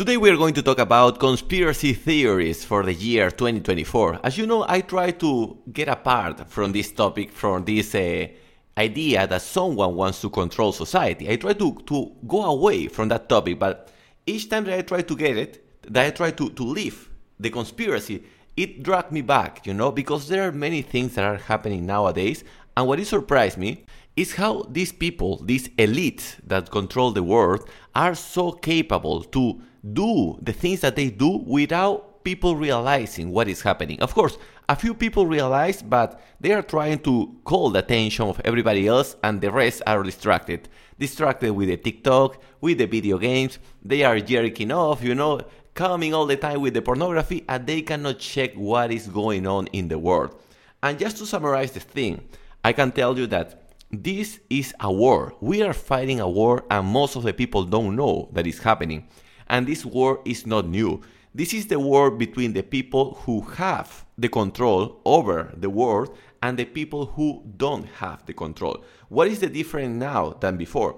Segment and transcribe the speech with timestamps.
[0.00, 4.20] Today we are going to talk about conspiracy theories for the year 2024.
[4.24, 8.28] As you know, I try to get apart from this topic, from this uh,
[8.78, 11.30] idea that someone wants to control society.
[11.30, 13.90] I try to, to go away from that topic, but
[14.24, 17.50] each time that I try to get it, that I try to, to leave the
[17.50, 18.24] conspiracy,
[18.56, 22.42] it dragged me back, you know, because there are many things that are happening nowadays.
[22.74, 23.84] And what it surprised me
[24.16, 29.60] is how these people, these elites that control the world, are so capable to
[29.92, 34.00] do the things that they do without people realizing what is happening.
[34.00, 34.36] Of course,
[34.68, 39.16] a few people realize, but they are trying to call the attention of everybody else,
[39.24, 40.68] and the rest are distracted.
[40.98, 45.40] Distracted with the TikTok, with the video games, they are jerking off, you know,
[45.74, 49.66] coming all the time with the pornography, and they cannot check what is going on
[49.68, 50.40] in the world.
[50.82, 52.20] And just to summarize the thing,
[52.64, 55.34] I can tell you that this is a war.
[55.40, 59.08] We are fighting a war, and most of the people don't know that it's happening.
[59.50, 61.02] And this war is not new.
[61.34, 66.56] This is the war between the people who have the control over the world and
[66.56, 68.82] the people who don't have the control.
[69.08, 70.96] What is the difference now than before?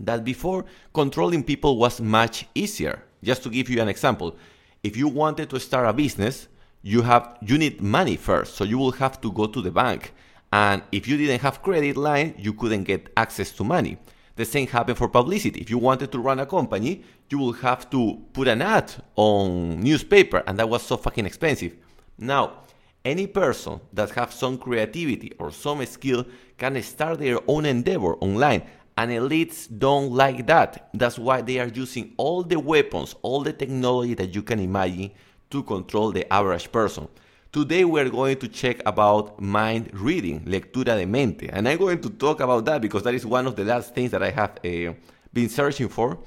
[0.00, 3.02] That before controlling people was much easier.
[3.22, 4.36] Just to give you an example,
[4.82, 6.48] if you wanted to start a business,
[6.82, 10.12] you have you need money first, so you will have to go to the bank.
[10.52, 13.96] And if you didn't have credit line, you couldn't get access to money.
[14.36, 15.60] The same happened for publicity.
[15.60, 19.80] If you wanted to run a company, you will have to put an ad on
[19.80, 21.74] newspaper, and that was so fucking expensive.
[22.18, 22.62] Now,
[23.04, 26.26] any person that have some creativity or some skill
[26.58, 28.62] can start their own endeavor online,
[28.96, 30.88] and elites don't like that.
[30.94, 35.12] That's why they are using all the weapons, all the technology that you can imagine
[35.50, 37.08] to control the average person.
[37.52, 42.10] Today we're going to check about mind reading, lectura de mente, and I'm going to
[42.10, 44.92] talk about that because that is one of the last things that I have uh,
[45.32, 46.18] been searching for.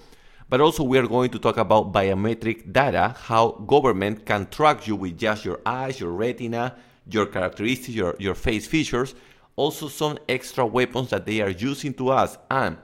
[0.49, 4.95] But also we are going to talk about biometric data, how government can track you
[4.95, 6.75] with just your eyes, your retina,
[7.07, 9.13] your characteristics, your, your face features,
[9.55, 12.37] also some extra weapons that they are using to us.
[12.49, 12.77] And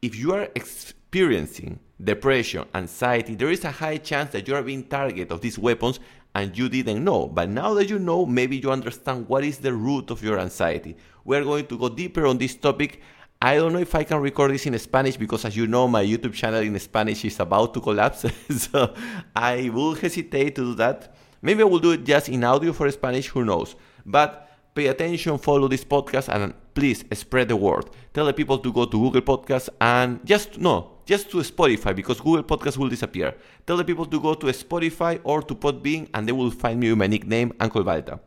[0.00, 4.84] if you are experiencing depression, anxiety, there is a high chance that you are being
[4.84, 5.98] target of these weapons
[6.36, 7.26] and you didn't know.
[7.26, 10.96] But now that you know, maybe you understand what is the root of your anxiety.
[11.24, 13.00] We're going to go deeper on this topic.
[13.40, 16.04] I don't know if I can record this in Spanish because, as you know, my
[16.04, 18.24] YouTube channel in Spanish is about to collapse.
[18.50, 18.92] so
[19.34, 21.14] I will hesitate to do that.
[21.40, 23.76] Maybe I will do it just in audio for Spanish, who knows.
[24.04, 27.88] But pay attention, follow this podcast, and please spread the word.
[28.12, 32.20] Tell the people to go to Google Podcasts and just, no, just to Spotify because
[32.20, 33.36] Google Podcast will disappear.
[33.64, 36.90] Tell the people to go to Spotify or to Podbean and they will find me
[36.90, 38.18] with my nickname, Uncle Balta.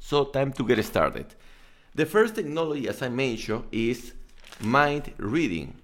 [0.00, 1.36] So, time to get started.
[1.94, 4.14] The first technology, as I mentioned, is
[4.60, 5.74] mind reading.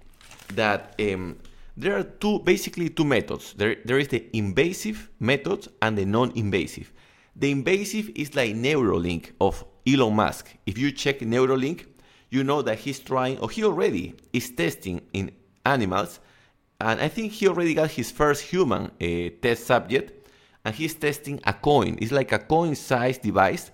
[0.53, 1.37] That um,
[1.75, 3.53] there are two, basically two methods.
[3.53, 6.91] There, there is the invasive method and the non-invasive.
[7.35, 10.55] The invasive is like Neuralink of Elon Musk.
[10.65, 11.85] If you check Neuralink,
[12.29, 15.31] you know that he's trying, or he already is testing in
[15.65, 16.19] animals
[16.79, 20.29] and I think he already got his first human uh, test subject,
[20.63, 21.97] and he's testing a coin.
[21.99, 23.71] It's like a coin-sized device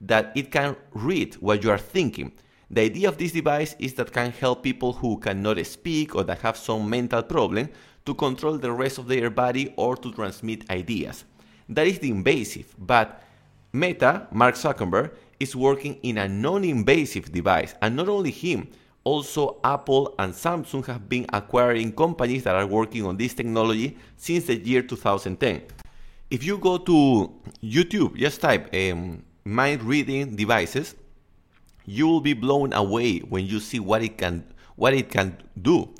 [0.00, 2.32] that it can read what you are thinking.
[2.70, 6.40] The idea of this device is that can help people who cannot speak or that
[6.40, 7.68] have some mental problem
[8.06, 11.24] to control the rest of their body or to transmit ideas.
[11.68, 13.22] That is the invasive, but
[13.72, 18.68] Meta, Mark Zuckerberg, is working in a non-invasive device, and not only him,
[19.04, 24.44] also, Apple and Samsung have been acquiring companies that are working on this technology since
[24.46, 25.62] the year 2010.
[26.30, 27.30] If you go to
[27.62, 30.94] YouTube, just type um, mind reading devices,
[31.84, 34.44] you will be blown away when you see what it can
[34.76, 35.94] what it can do.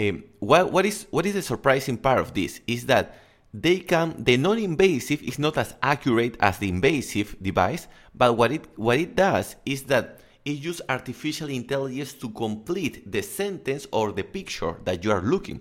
[0.00, 3.18] Um, what, what is what is the surprising part of this is that
[3.54, 8.66] they can the non-invasive is not as accurate as the invasive device, but what it
[8.76, 14.24] what it does is that it uses artificial intelligence to complete the sentence or the
[14.24, 15.60] picture that you are looking.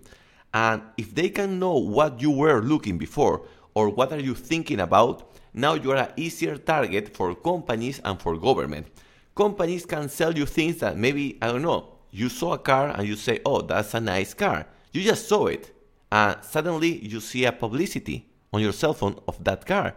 [0.53, 4.79] And if they can know what you were looking before or what are you thinking
[4.79, 8.87] about, now you are an easier target for companies and for government.
[9.35, 13.07] Companies can sell you things that maybe, I don't know, you saw a car and
[13.07, 14.65] you say, oh, that's a nice car.
[14.91, 15.71] You just saw it.
[16.11, 19.95] And suddenly you see a publicity on your cell phone of that car.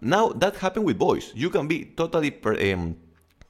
[0.00, 1.30] Now that happened with voice.
[1.34, 2.96] You can be totally per, um,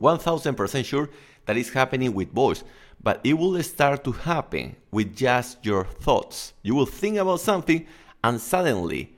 [0.00, 1.08] 1000% sure
[1.46, 2.64] that is happening with voice,
[3.00, 6.54] but it will start to happen with just your thoughts.
[6.62, 7.86] You will think about something
[8.24, 9.14] and suddenly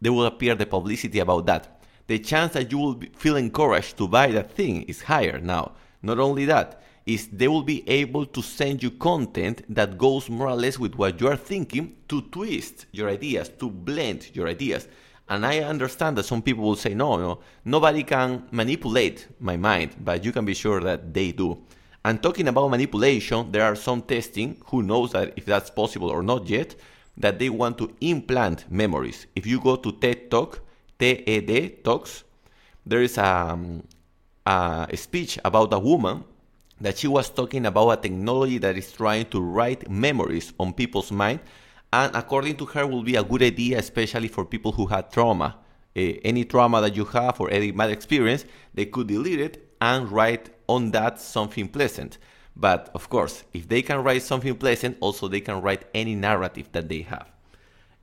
[0.00, 1.77] there will appear the publicity about that.
[2.08, 5.72] The chance that you will feel encouraged to buy that thing is higher now.
[6.02, 10.48] Not only that, is they will be able to send you content that goes more
[10.48, 14.88] or less with what you are thinking to twist your ideas, to blend your ideas.
[15.28, 19.94] And I understand that some people will say, no, no, nobody can manipulate my mind,
[20.00, 21.62] but you can be sure that they do.
[22.04, 26.22] And talking about manipulation, there are some testing, who knows that if that's possible or
[26.22, 26.74] not yet,
[27.18, 29.26] that they want to implant memories.
[29.36, 30.60] If you go to TED Talk,
[30.98, 32.24] TED Talks,
[32.84, 33.84] there is a, um,
[34.46, 36.24] a speech about a woman
[36.80, 41.12] that she was talking about a technology that is trying to write memories on people's
[41.12, 41.40] mind.
[41.92, 45.56] And according to her will be a good idea especially for people who had trauma.
[45.96, 50.10] Uh, any trauma that you have or any bad experience they could delete it and
[50.12, 52.18] write on that something pleasant.
[52.56, 56.70] But of course if they can write something pleasant also they can write any narrative
[56.72, 57.37] that they have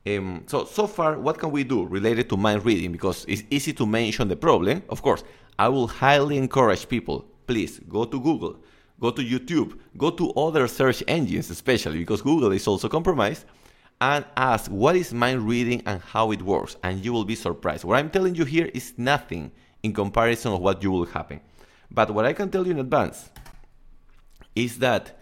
[0.06, 3.72] um, so so far what can we do related to mind reading because it's easy
[3.72, 5.24] to mention the problem of course
[5.58, 8.56] i will highly encourage people please go to google
[9.00, 13.44] go to youtube go to other search engines especially because google is also compromised
[14.00, 17.84] and ask what is mind reading and how it works, and you will be surprised.
[17.84, 21.40] What I'm telling you here is nothing in comparison of what you will happen.
[21.90, 23.30] But what I can tell you in advance
[24.54, 25.18] is that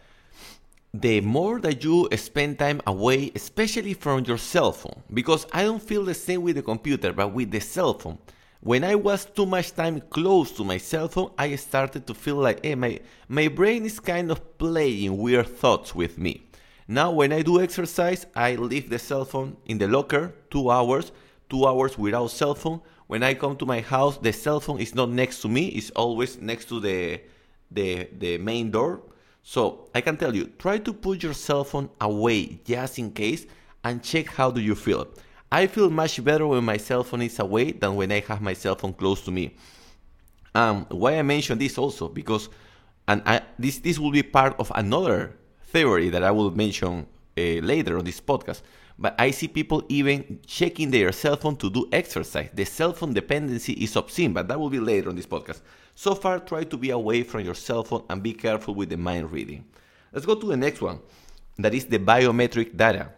[0.95, 5.83] the more that you spend time away, especially from your cell phone, because I don't
[5.83, 8.19] feel the same with the computer, but with the cell phone.
[8.61, 12.37] When I was too much time close to my cell phone, I started to feel
[12.37, 16.47] like, hey, my, my brain is kind of playing weird thoughts with me.
[16.87, 21.11] Now, when I do exercise, I leave the cell phone in the locker two hours,
[21.51, 22.83] two hours without cell phone.
[23.09, 25.91] When I come to my house, the cell phone is not next to me; it's
[25.91, 27.21] always next to the
[27.71, 29.03] the the main door.
[29.47, 33.47] So I can tell you, try to put your cell phone away just in case,
[33.85, 35.07] and check how do you feel.
[35.53, 38.55] I feel much better when my cell phone is away than when I have my
[38.55, 39.55] cell phone close to me.
[40.55, 42.49] Um, why I mention this also because,
[43.07, 45.37] and I, this this will be part of another
[45.67, 47.07] theory that I will mention
[47.37, 48.63] uh, later on this podcast.
[48.99, 52.49] But I see people even checking their cell phone to do exercise.
[52.55, 55.61] The cell phone dependency is obscene, but that will be later on this podcast.
[55.95, 58.97] So far, try to be away from your cell phone and be careful with the
[58.97, 59.65] mind reading.
[60.13, 61.01] Let's go to the next one
[61.59, 63.11] that is the biometric data.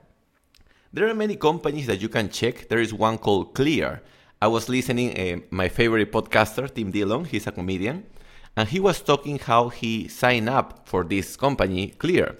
[0.92, 2.68] There are many companies that you can check.
[2.68, 4.02] There is one called Clear.
[4.40, 8.04] I was listening uh, my favorite podcaster, Tim Dillon, he's a comedian,
[8.56, 12.36] and he was talking how he signed up for this company, Clear.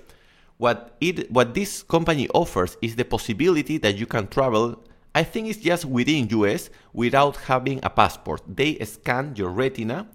[0.58, 4.82] What it what this company offers is the possibility that you can travel
[5.16, 8.42] I think it's just within US without having a passport.
[8.46, 10.06] They scan your retina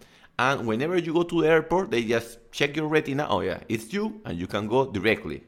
[0.41, 3.27] and whenever you go to the airport they just check your retina.
[3.29, 5.43] Oh yeah, it's you and you can go directly.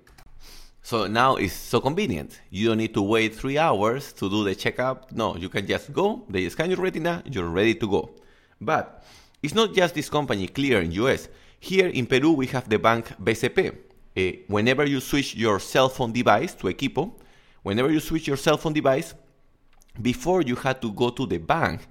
[0.82, 2.40] So now it's so convenient.
[2.50, 5.12] You don't need to wait three hours to do the checkup.
[5.12, 8.12] No, you can just go, they scan your retina, you're ready to go.
[8.60, 9.04] But
[9.42, 11.30] it's not just this company clear in US.
[11.60, 13.76] Here in Peru we have the bank BCP
[14.16, 17.14] uh, whenever you switch your cell phone device to Equipo,
[17.64, 19.16] whenever you switch your cell phone device,
[20.02, 21.88] before you had to go to the bank,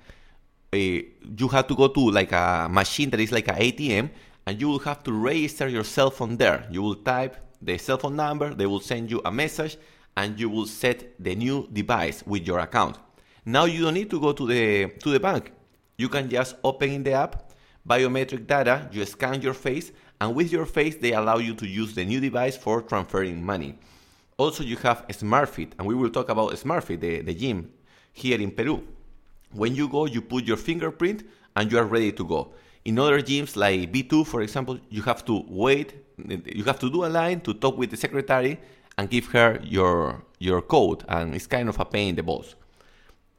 [0.73, 4.11] you have to go to like a machine that is like an ATM,
[4.47, 6.67] and you will have to register your cell phone there.
[6.71, 9.77] You will type the cell phone number, they will send you a message,
[10.17, 12.99] and you will set the new device with your account.
[13.45, 15.53] Now you don't need to go to the to the bank.
[15.99, 17.53] You can just open in the app,
[17.87, 21.95] biometric data, you scan your face, and with your face they allow you to use
[21.95, 23.79] the new device for transferring money.
[24.39, 27.71] Also, you have SmartFit, and we will talk about SmartFit, the, the gym
[28.13, 28.83] here in Peru.
[29.52, 31.25] When you go, you put your fingerprint
[31.56, 32.52] and you are ready to go.
[32.85, 37.04] In other gyms like B2, for example, you have to wait, you have to do
[37.04, 38.59] a line to talk with the secretary
[38.99, 42.56] and give her your your code, and it's kind of a pain in the balls.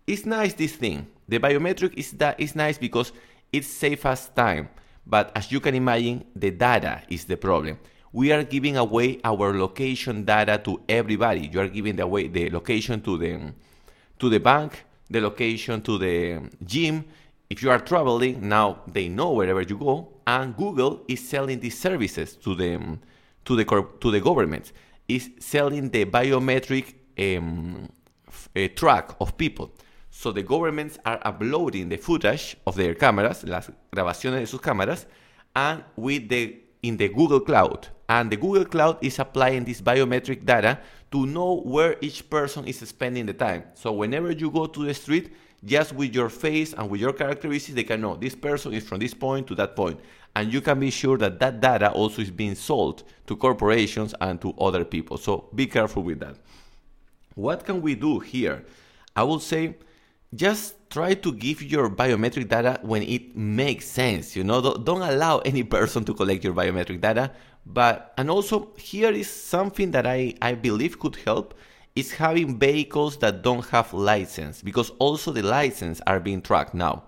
[0.07, 1.07] It's nice this thing.
[1.27, 3.11] The biometric is that is nice because
[3.51, 4.69] it saves us time.
[5.05, 7.79] But as you can imagine, the data is the problem.
[8.13, 11.49] We are giving away our location data to everybody.
[11.51, 13.53] You are giving away the location to the
[14.19, 17.05] to the bank, the location to the gym.
[17.49, 21.79] If you are traveling, now they know wherever you go, and Google is selling these
[21.79, 22.97] services to the
[23.45, 23.65] to the
[24.01, 24.73] to the government.
[25.07, 27.89] Is selling the biometric um,
[28.75, 29.71] track of people.
[30.09, 35.05] So the governments are uploading the footage of their cameras, las grabaciones de sus cámaras,
[35.55, 37.89] and with the in the Google Cloud.
[38.07, 40.79] And the Google Cloud is applying this biometric data
[41.13, 43.63] to know where each person is spending the time.
[43.75, 45.31] So whenever you go to the street,
[45.63, 48.99] just with your face and with your characteristics, they can know this person is from
[48.99, 49.99] this point to that point.
[50.35, 54.41] And you can be sure that that data also is being sold to corporations and
[54.41, 55.17] to other people.
[55.17, 56.35] So be careful with that.
[57.35, 58.65] What can we do here?
[59.15, 59.75] I would say
[60.33, 64.35] just try to give your biometric data when it makes sense.
[64.35, 67.31] You know, don't, allow any person to collect your biometric data.
[67.65, 71.53] But and also here is something that I, I believe could help
[71.95, 77.03] is having vehicles that don't have license because also the license are being tracked now.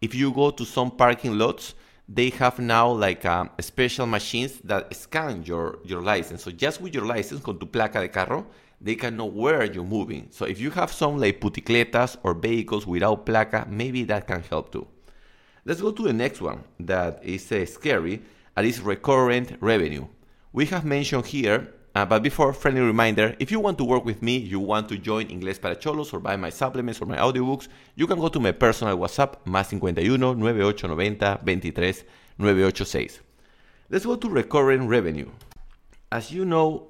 [0.00, 1.74] If you go to some parking lots,
[2.08, 6.42] they have now like um, special machines that scan your, your license.
[6.42, 8.46] So just with your license, con tu placa de carro,
[8.80, 10.28] they can know where you're moving.
[10.30, 14.70] So if you have some like puticletas or vehicles without placa, maybe that can help
[14.72, 14.86] too.
[15.64, 18.20] Let's go to the next one that is uh, scary,
[18.56, 20.06] and is recurrent revenue.
[20.52, 24.22] We have mentioned here, uh, but before, friendly reminder, if you want to work with
[24.22, 27.68] me, you want to join Inglés para Cholos or buy my supplements or my audiobooks,
[27.94, 32.02] you can go to my personal WhatsApp, más 51 9890 23
[32.38, 33.20] 986.
[33.90, 35.30] Let's go to recurrent revenue.
[36.10, 36.88] As you know,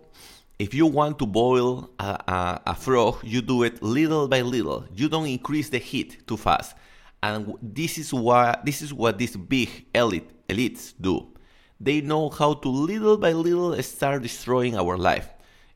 [0.58, 4.84] if you want to boil a, a, a, frog, you do it little by little.
[4.94, 6.76] You don't increase the heat too fast.
[7.22, 11.26] And this is what this is what these big elite elites do.
[11.84, 15.28] They know how to little by little start destroying our life.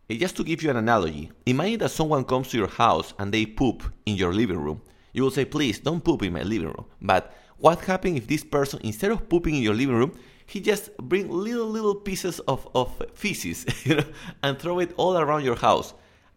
[0.09, 3.45] just to give you an analogy, imagine that someone comes to your house and they
[3.45, 4.81] poop in your living room.
[5.13, 6.87] You will say, please don't poop in my living room.
[7.03, 10.97] But what happens if this person, instead of pooping in your living room, he just
[10.97, 14.05] bring little little pieces of, of feces you know,
[14.43, 15.93] and throw it all around your house.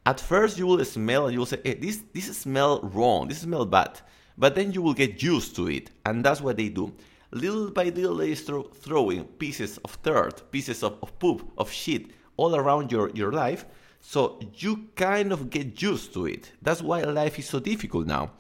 [0.06, 3.40] At first you will smell and you will say, hey, this this smell wrong, this
[3.40, 4.02] smell bad.
[4.38, 6.92] But then you will get used to it, and that's what they do.
[7.32, 12.08] Little by little they start throwing pieces of dirt, pieces of, of poop, of shit
[12.36, 13.66] all around your, your life.
[14.02, 16.52] So you kind of get used to it.
[16.62, 18.32] That's why life is so difficult now.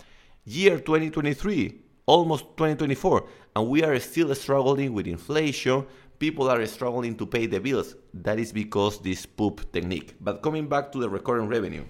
[0.44, 5.86] Year 2023, almost 2024 and we are still struggling with inflation.
[6.20, 7.96] People are struggling to pay the bills.
[8.14, 10.16] That is because this poop technique.
[10.20, 11.86] But coming back to the recurring revenue,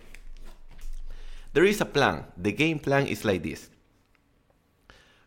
[1.53, 2.25] there is a plan.
[2.37, 3.69] The game plan is like this.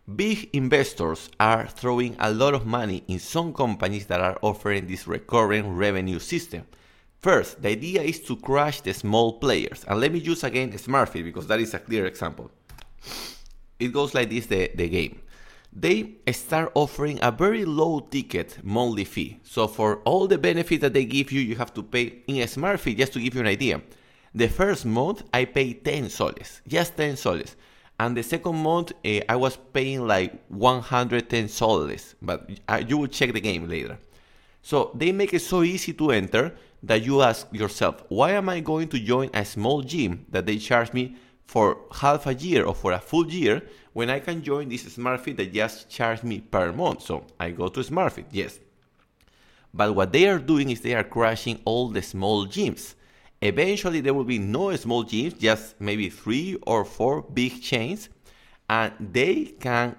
[0.07, 5.07] Big investors are throwing a lot of money in some companies that are offering this
[5.07, 6.67] recurring revenue system.
[7.21, 9.85] First, the idea is to crush the small players.
[9.89, 12.51] And let me use again SmartFit because that is a clear example.
[13.79, 15.21] It goes like this the, the game
[15.75, 19.41] they start offering a very low ticket monthly fee.
[19.43, 22.47] So for all the benefits that they give you, you have to pay in a
[22.47, 22.81] smart.
[22.85, 23.81] Just to give you an idea,
[24.35, 27.57] the first month I pay 10 soles, just 10 soles.
[27.99, 33.07] And the second month uh, I was paying like 110 soles, but uh, you will
[33.07, 33.99] check the game later.
[34.63, 38.61] So they make it so easy to enter that you ask yourself, why am I
[38.61, 42.75] going to join a small gym that they charge me for half a year or
[42.75, 46.73] for a full year when I can join this SmartFit that just charge me per
[46.73, 47.03] month.
[47.03, 48.59] So I go to SmartFit, yes.
[49.73, 52.95] But what they are doing is they are crashing all the small gyms.
[53.45, 58.09] Eventually, there will be no small gyms, just maybe three or four big chains,
[58.71, 59.95] and they can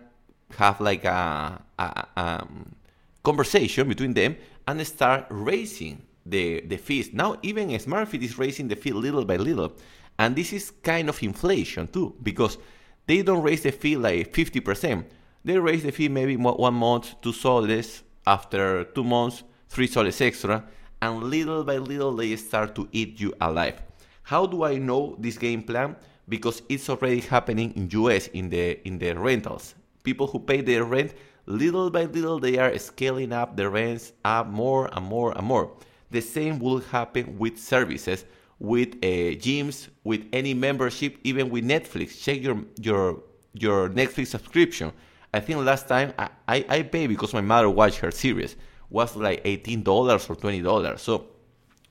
[0.57, 2.75] have like a, a um,
[3.23, 4.35] conversation between them
[4.67, 7.13] and start raising the, the fees.
[7.13, 9.73] Now, even SmartFit is raising the fee little by little.
[10.17, 12.57] And this is kind of inflation too, because
[13.05, 15.05] they don't raise the fee like 50%.
[15.43, 20.63] They raise the fee maybe one month, two soles, after two months, three soles extra,
[21.05, 23.81] and little by little they start to eat you alive.
[24.23, 25.95] How do I know this game plan?
[26.27, 29.75] Because it's already happening in US in the in the rentals.
[30.03, 31.13] People who pay their rent,
[31.45, 35.71] little by little they are scaling up the rents up more and more and more.
[36.09, 38.25] The same will happen with services
[38.59, 42.19] with uh, gyms, with any membership, even with Netflix.
[42.23, 43.21] Check your your
[43.53, 44.91] your Netflix subscription.
[45.33, 48.55] I think last time I, I, I paid because my mother watched her series
[48.95, 51.01] was like eighteen dollars or twenty dollars.
[51.01, 51.27] So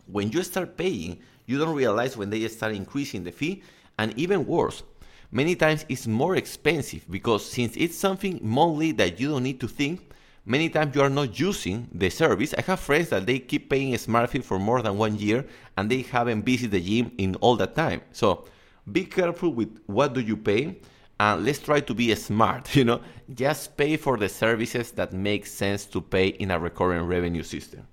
[0.07, 3.63] when you start paying, you don't realize when they start increasing the fee,
[3.99, 4.83] and even worse,
[5.31, 9.69] many times it's more expensive because since it's something monthly that you don't need to
[9.69, 10.01] think,
[10.47, 12.55] many times you are not using the service.
[12.57, 15.45] I have friends that they keep paying a smart fee for more than one year
[15.77, 18.01] and they haven't visited the gym in all that time.
[18.13, 18.47] So
[18.91, 20.81] be careful with what do you pay
[21.21, 23.01] and let's try to be smart, you know.
[23.33, 27.87] Just pay for the services that make sense to pay in a recurring revenue system.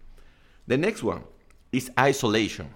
[0.68, 1.24] The next one
[1.72, 2.70] is isolation.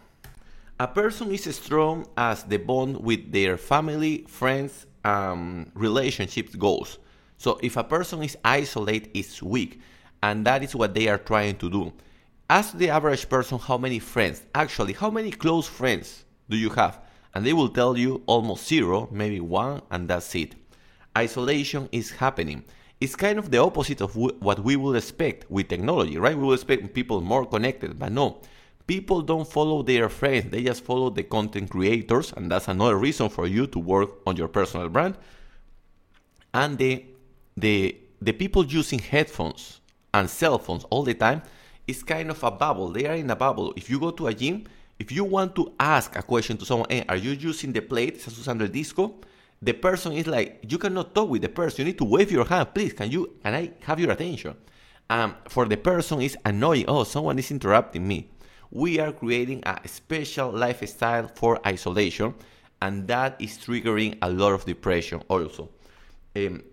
[0.80, 6.98] A person is strong as the bond with their family, friends, um, relationships goes.
[7.38, 9.80] So if a person is isolated, it's weak,
[10.22, 11.94] and that is what they are trying to do.
[12.50, 17.00] Ask the average person how many friends, actually, how many close friends do you have?
[17.36, 20.56] And they will tell you almost zero, maybe one, and that's it.
[21.18, 22.64] Isolation is happening.
[23.00, 26.38] It's kind of the opposite of what we would expect with technology, right?
[26.38, 28.42] We would expect people more connected, but no.
[28.88, 33.30] People don't follow their friends, they just follow the content creators, and that's another reason
[33.30, 35.18] for you to work on your personal brand
[36.56, 37.06] and the
[37.58, 39.82] the the people using headphones
[40.14, 41.42] and cell phones all the time
[41.86, 42.88] is kind of a bubble.
[42.90, 43.74] They are in a bubble.
[43.76, 44.64] If you go to a gym,
[45.00, 48.18] if you want to ask a question to someone, hey, are you using the plate?
[48.18, 49.16] ¿Estás usando el disco?
[49.62, 51.80] The person is like, you cannot talk with the person.
[51.80, 52.74] You need to wave your hand.
[52.74, 54.56] Please, can you, can I have your attention?
[55.10, 56.86] Um, for the person, is annoying.
[56.88, 58.30] Oh, someone is interrupting me.
[58.72, 62.34] We are creating a special lifestyle for isolation,
[62.82, 65.70] and that is triggering a lot of depression also.
[66.36, 66.64] Um,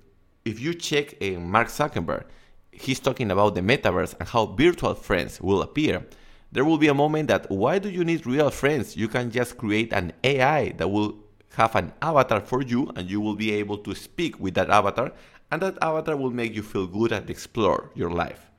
[0.44, 2.24] if you check uh, Mark Zuckerberg,
[2.72, 6.04] he's talking about the metaverse and how virtual friends will appear.
[6.52, 8.96] There will be a moment that why do you need real friends?
[8.96, 11.16] You can just create an AI that will
[11.56, 15.12] have an avatar for you and you will be able to speak with that avatar
[15.50, 18.50] and that avatar will make you feel good and explore your life.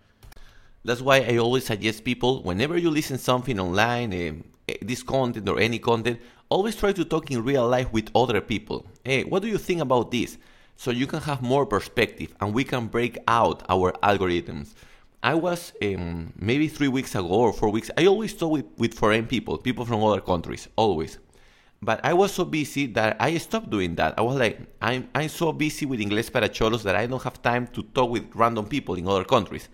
[0.83, 5.59] That's why I always suggest people whenever you listen something online, uh, this content or
[5.59, 6.19] any content,
[6.50, 8.85] always try to talk in real life with other people.
[9.05, 10.38] Hey, what do you think about this?
[10.75, 14.73] so you can have more perspective and we can break out our algorithms.
[15.24, 18.94] I was um, maybe three weeks ago or four weeks, I always talk with, with
[18.94, 21.18] foreign people, people from other countries, always.
[21.82, 24.15] But I was so busy that I stopped doing that.
[24.18, 27.42] I was like, I'm, I'm so busy with Inglés para Cholos that I don't have
[27.42, 29.70] time to talk with random people in other countries.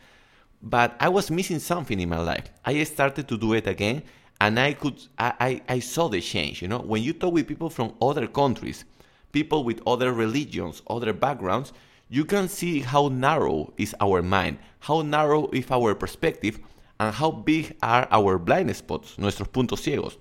[0.61, 2.51] But I was missing something in my life.
[2.63, 4.03] I started to do it again
[4.39, 7.47] and I could, I, I, I saw the change, you know, when you talk with
[7.47, 8.85] people from other countries,
[9.31, 11.73] people with other religions, other backgrounds,
[12.09, 16.59] you can see how narrow is our mind, how narrow is our perspective,
[16.99, 20.17] and how big are our blind spots, nuestros puntos ciegos.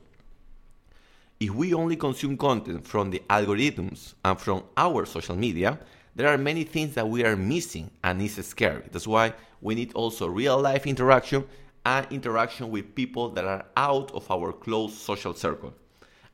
[1.40, 5.78] If we only consume content from the algorithms and from our social media,
[6.14, 8.82] there are many things that we are missing and it's scary.
[8.92, 11.44] That's why we need also real life interaction
[11.86, 15.72] and interaction with people that are out of our close social circle.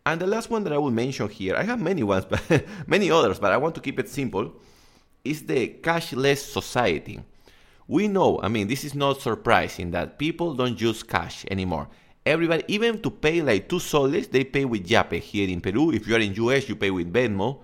[0.06, 3.10] And the last one that I will mention here, I have many ones, but many
[3.10, 4.54] others, but I want to keep it simple,
[5.24, 7.20] is the cashless society.
[7.86, 11.88] We know, I mean, this is not surprising that people don't use cash anymore.
[12.24, 15.92] Everybody, even to pay like two soles, they pay with Yape here in Peru.
[15.92, 17.60] If you are in US, you pay with Venmo.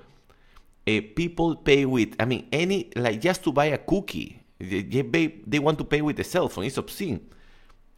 [0.87, 5.35] Uh, people pay with, I mean, any, like just to buy a cookie, they, they,
[5.47, 6.65] they want to pay with a cell phone.
[6.65, 7.27] It's obscene.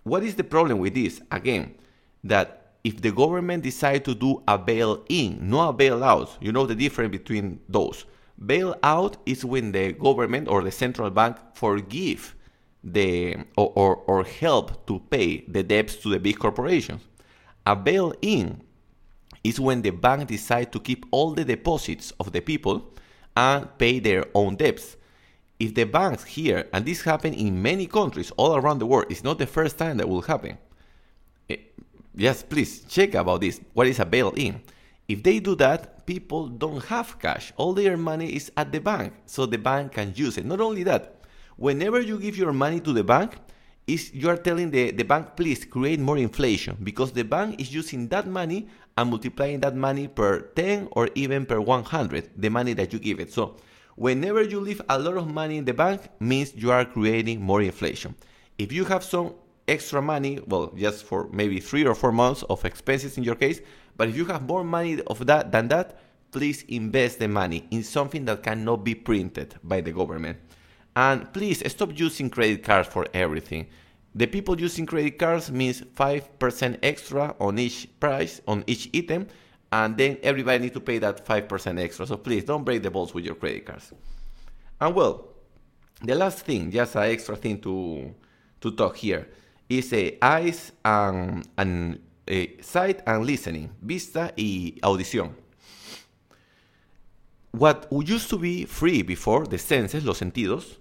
[0.04, 1.20] What is the problem with this?
[1.30, 1.74] Again,
[2.24, 6.74] that if the government decide to do a bail-in, not a bailout, you know the
[6.74, 8.04] difference between those.
[8.44, 12.34] Bailout is when the government or the central bank forgive
[12.82, 17.02] the or, or, or help to pay the debts to the big corporations.
[17.64, 18.60] A bail-in
[19.44, 22.92] is when the bank decide to keep all the deposits of the people
[23.36, 24.96] and pay their own debts.
[25.60, 29.22] If the banks here, and this happened in many countries all around the world, it's
[29.22, 30.58] not the first time that will happen
[31.48, 31.56] eh,
[32.14, 33.60] yes, please check about this.
[33.72, 34.60] What is a bail-in?
[35.08, 37.52] If they do that, people don't have cash.
[37.56, 40.44] All their money is at the bank, so the bank can use it.
[40.46, 41.16] Not only that,
[41.56, 43.34] whenever you give your money to the bank,
[43.86, 47.74] is you are telling the, the bank, please create more inflation because the bank is
[47.74, 52.72] using that money and multiplying that money per 10 or even per 100, the money
[52.74, 53.32] that you give it.
[53.32, 53.56] So
[53.96, 57.62] whenever you leave a lot of money in the bank, means you are creating more
[57.62, 58.14] inflation.
[58.58, 59.34] If you have some
[59.66, 63.60] extra money, well, just for maybe three or four months of expenses in your case.
[63.96, 65.98] But if you have more money of that than that,
[66.30, 70.38] please invest the money in something that cannot be printed by the government.
[70.96, 73.66] And please stop using credit cards for everything.
[74.14, 79.26] The people using credit cards means 5% extra on each price, on each item,
[79.70, 82.06] and then everybody needs to pay that 5% extra.
[82.06, 83.92] So please don't break the balls with your credit cards.
[84.80, 85.28] And well,
[86.02, 88.14] the last thing, just an extra thing to,
[88.60, 89.28] to talk here
[89.68, 90.18] is a
[90.84, 91.98] and, and
[92.34, 95.34] Eh, sight and listening, vista y audición.
[97.50, 100.78] What used to be free before, the senses, los sentidos,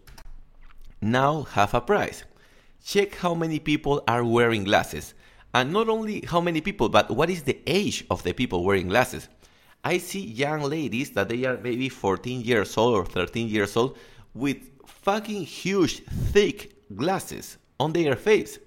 [1.02, 2.24] now have a price.
[2.82, 5.14] Check how many people are wearing glasses.
[5.54, 8.88] And not only how many people, but what is the age of the people wearing
[8.88, 9.28] glasses.
[9.84, 13.98] I see young ladies that they are maybe 14 years old or 13 years old
[14.34, 18.58] with fucking huge, thick glasses on their face.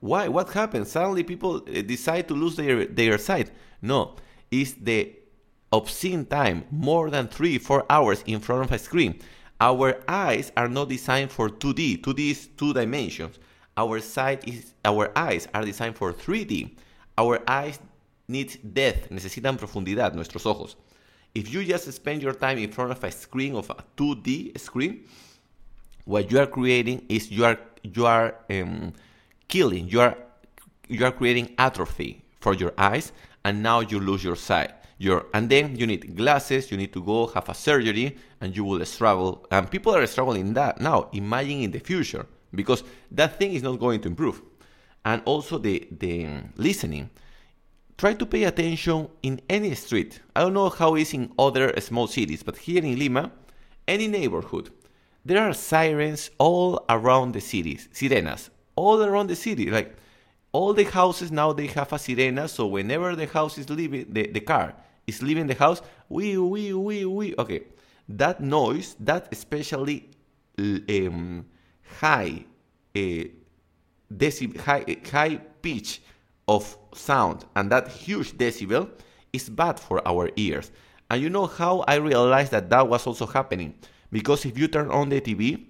[0.00, 0.28] Why?
[0.28, 0.86] What happened?
[0.86, 3.50] Suddenly people eh, decide to lose their, their sight.
[3.82, 4.16] No,
[4.50, 5.14] it's the
[5.72, 9.20] obscene time, more than three, four hours in front of a screen.
[9.60, 12.00] Our eyes are not designed for 2D.
[12.02, 13.38] 2D is two dimensions.
[13.76, 16.76] Our sight is, our eyes are designed for 3D.
[17.16, 17.80] Our eyes
[18.28, 20.76] need depth, necesitan profundidad, nuestros ojos.
[21.34, 25.04] If you just spend your time in front of a screen of a 2D screen,
[26.04, 28.92] what you are creating is you are you are um,
[29.48, 29.88] killing.
[29.88, 30.16] You are
[30.88, 33.12] you are creating atrophy for your eyes,
[33.44, 34.72] and now you lose your sight.
[34.98, 38.64] your and then you need glasses you need to go have a surgery and you
[38.64, 41.08] will struggle and people are struggling that now.
[41.12, 42.82] Imagine in the future because
[43.12, 44.42] that thing is not going to improve.
[45.04, 47.10] And also the the um, listening.
[47.96, 50.20] Try to pay attention in any street.
[50.36, 53.30] I don't know how it's in other small cities but here in lima
[53.86, 54.70] any neighborhood
[55.24, 59.66] there are sirens all around the cities sirenas all around the city.
[59.70, 59.96] Like
[60.52, 64.28] all the houses now they have a sirena so whenever the house is leaving the,
[64.28, 64.74] the car
[65.06, 67.34] is leaving the house we we we we.
[67.36, 67.62] Okay
[68.08, 70.08] that noise that especially
[70.58, 71.44] um,
[72.00, 72.44] high
[72.96, 73.24] uh,
[74.22, 76.00] decibel high, high pitch
[76.46, 78.88] of sound and that huge decibel
[79.32, 80.70] is bad for our ears.
[81.10, 83.74] And you know how i realized that that was also happening?
[84.10, 85.66] Because if you turn on the tv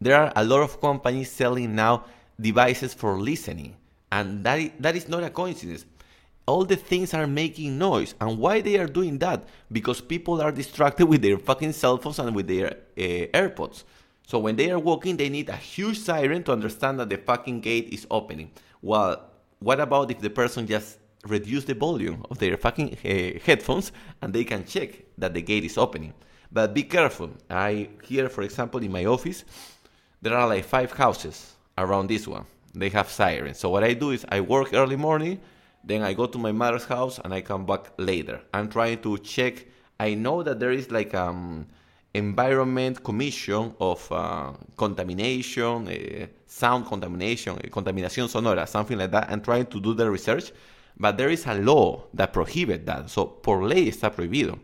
[0.00, 2.04] there are a lot of companies selling now
[2.40, 3.76] devices for listening.
[4.10, 5.84] And that, that is not a coincidence.
[6.46, 8.14] All the things are making noise.
[8.20, 9.46] And why they are doing that?
[9.70, 13.84] Because people are distracted with their fucking cell phones and with their uh, airpods.
[14.28, 17.60] So when they are walking they need a huge siren to understand that the fucking
[17.60, 18.50] gate is opening.
[18.82, 19.24] Well
[19.58, 24.34] what about if the person just reduce the volume of their fucking uh, headphones and
[24.34, 26.12] they can check that the gate is opening?
[26.52, 27.30] But be careful.
[27.48, 29.46] I here for example in my office
[30.20, 33.58] there are like five houses around this one they have sirens.
[33.58, 35.40] So what I do is I work early morning,
[35.84, 38.40] then I go to my mother's house and I come back later.
[38.52, 39.66] I'm trying to check.
[39.98, 41.66] I know that there is like um
[42.14, 49.30] environment commission of uh, contamination, uh, sound contamination, uh, contaminación sonora, something like that.
[49.30, 50.52] I'm trying to do the research,
[50.98, 53.10] but there is a law that prohibits that.
[53.10, 54.58] So por ley está prohibido.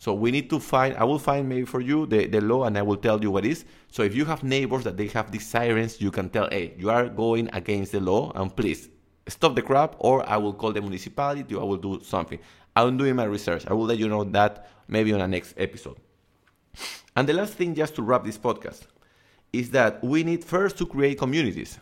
[0.00, 2.78] So we need to find, I will find maybe for you the, the law and
[2.78, 3.66] I will tell you what is.
[3.92, 6.88] So if you have neighbors that they have these sirens, you can tell, hey, you
[6.88, 8.88] are going against the law and please
[9.28, 12.38] stop the crap or I will call the municipality I will do something.
[12.74, 13.66] I'm doing my research.
[13.66, 15.98] I will let you know that maybe on the next episode.
[17.14, 18.86] And the last thing, just to wrap this podcast,
[19.52, 21.78] is that we need first to create communities.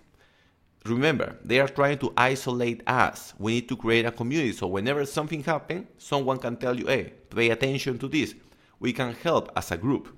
[0.88, 3.34] Remember, they are trying to isolate us.
[3.38, 4.52] We need to create a community.
[4.52, 8.34] So whenever something happens, someone can tell you, hey, pay attention to this.
[8.80, 10.08] We can help as a group.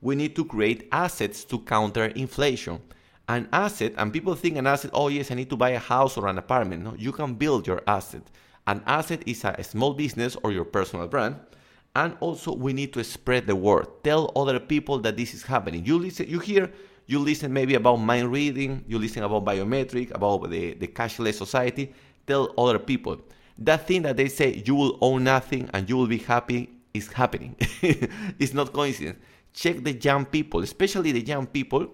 [0.00, 2.80] We need to create assets to counter inflation.
[3.28, 6.16] An asset, and people think an asset, oh yes, I need to buy a house
[6.16, 6.82] or an apartment.
[6.82, 8.22] No, you can build your asset.
[8.66, 11.36] An asset is a small business or your personal brand.
[11.94, 13.86] And also we need to spread the word.
[14.04, 15.84] Tell other people that this is happening.
[15.84, 16.72] You listen, you hear
[17.10, 21.92] you listen maybe about mind reading, you listen about biometric, about the, the cashless society,
[22.26, 23.20] tell other people.
[23.58, 27.12] That thing that they say you will own nothing and you will be happy is
[27.12, 27.56] happening.
[28.38, 29.18] it's not coincidence.
[29.52, 31.88] Check the young people, especially the young people,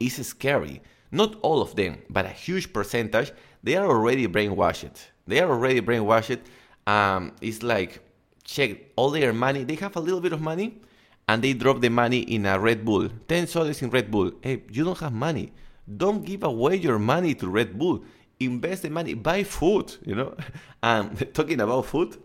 [0.00, 0.80] is scary.
[1.10, 4.96] Not all of them, but a huge percentage, they are already brainwashed.
[5.26, 6.40] They are already brainwashed.
[6.86, 8.00] Um, it's like,
[8.44, 9.64] check all their money.
[9.64, 10.80] They have a little bit of money,
[11.28, 13.08] and they drop the money in a Red Bull.
[13.28, 14.32] 10 soles in Red Bull.
[14.40, 15.52] Hey, you don't have money.
[15.96, 18.04] Don't give away your money to Red Bull.
[18.38, 19.14] Invest the money.
[19.14, 20.34] Buy food, you know.
[20.82, 22.16] And talking about food,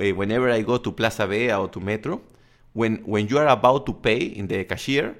[0.00, 2.20] eh, whenever I go to Plaza Vea or to Metro,
[2.74, 5.16] when, when you are about to pay in the cashier,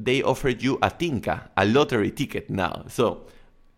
[0.00, 2.84] they offer you a tinka, a lottery ticket now.
[2.88, 3.26] So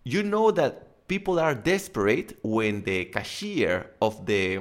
[0.04, 4.60] you know that people are desperate when the cashier of the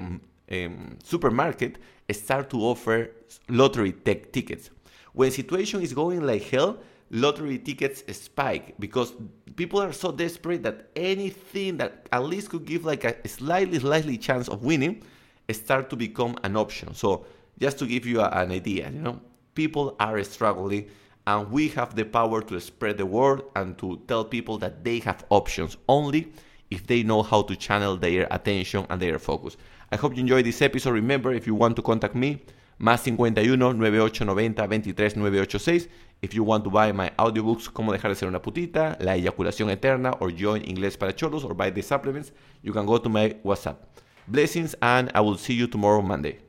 [0.51, 1.77] um, supermarket
[2.11, 3.11] start to offer
[3.49, 4.69] lottery tech tickets.
[5.13, 6.79] When situation is going like hell,
[7.11, 9.13] lottery tickets spike because
[9.55, 14.17] people are so desperate that anything that at least could give like a slightly slightly
[14.17, 15.03] chance of winning
[15.51, 16.93] start to become an option.
[16.93, 17.25] So
[17.59, 19.19] just to give you a, an idea, you know,
[19.55, 20.89] people are struggling
[21.25, 24.99] and we have the power to spread the word and to tell people that they
[24.99, 26.31] have options only
[26.69, 29.57] if they know how to channel their attention and their focus.
[29.91, 30.91] I hope you enjoyed this episode.
[30.91, 32.43] Remember, if you want to contact me,
[32.79, 35.87] más 51 9890 23 986.
[36.21, 39.69] If you want to buy my audiobooks, Cómo dejar de ser una putita, La eyaculación
[39.69, 43.35] eterna, or Join Inglés para cholos, or buy the supplements, you can go to my
[43.43, 43.77] WhatsApp.
[44.27, 46.39] Blessings, and I will see you tomorrow, Monday.